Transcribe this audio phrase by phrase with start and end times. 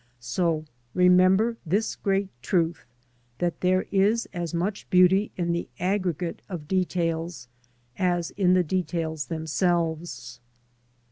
[0.19, 2.87] So remember this g^eat truth,
[3.37, 7.47] that there is as much beauty in the aggregate of details
[7.99, 8.63] as in the.
[8.63, 10.39] details themserves.